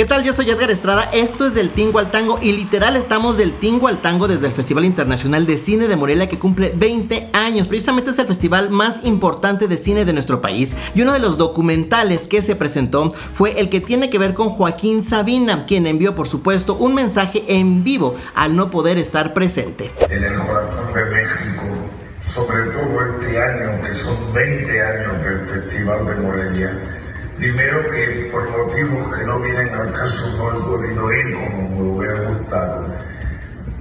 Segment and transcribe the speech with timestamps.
[0.00, 0.24] ¿Qué tal?
[0.24, 3.86] Yo soy Edgar Estrada, esto es del Tingo al Tango y literal estamos del Tingo
[3.86, 7.68] al Tango desde el Festival Internacional de Cine de Morelia que cumple 20 años.
[7.68, 11.36] Precisamente es el festival más importante de cine de nuestro país y uno de los
[11.36, 16.14] documentales que se presentó fue el que tiene que ver con Joaquín Sabina, quien envió
[16.14, 19.92] por supuesto un mensaje en vivo al no poder estar presente.
[20.08, 21.90] En el corazón de México,
[22.34, 27.09] sobre todo este año que son 20 años del Festival de Morelia,
[27.40, 31.82] Primero que por motivos que no vienen al caso no he podido ir como me
[31.96, 32.94] hubiera gustado.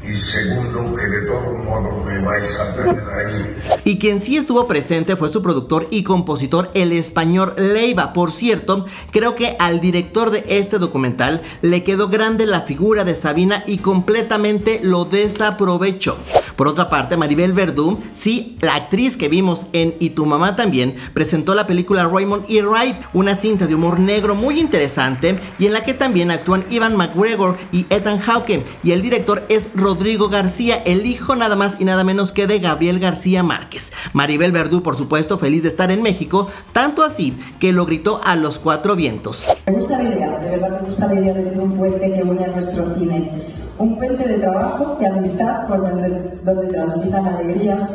[0.09, 3.55] Y segundo, que de todos modos me vais a tener ahí.
[3.83, 8.11] Y quien sí estuvo presente fue su productor y compositor, el español Leiva.
[8.11, 13.13] Por cierto, creo que al director de este documental le quedó grande la figura de
[13.13, 16.17] Sabina y completamente lo desaprovechó.
[16.55, 20.95] Por otra parte, Maribel Verdú, sí, la actriz que vimos en Y tu mamá también,
[21.13, 25.73] presentó la película Raymond y Ripe, una cinta de humor negro muy interesante y en
[25.73, 28.61] la que también actúan Ivan McGregor y Ethan Hawke.
[28.83, 29.69] Y el director es
[29.99, 33.91] Rodrigo García, el hijo nada más y nada menos que de Gabriel García Márquez.
[34.13, 38.37] Maribel Verdú, por supuesto, feliz de estar en México, tanto así que lo gritó a
[38.37, 39.53] los cuatro vientos.
[39.67, 42.23] Me gusta la idea, de verdad me gusta la idea de ser un puente que
[42.23, 43.29] une a nuestro cine
[43.77, 47.91] un puente de trabajo y amistad por donde, donde transitan alegrías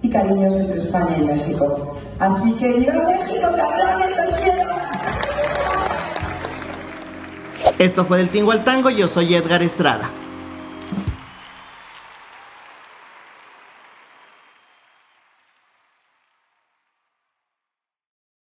[0.00, 1.98] y cariños entre España y México.
[2.18, 4.70] Así que viva México, cabrones, os quiero.
[7.78, 10.10] Esto fue del Tingo al Tango, yo soy Edgar Estrada.